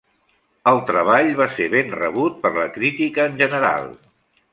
[0.69, 3.87] El treball va ser ben rebut per la crítica en general.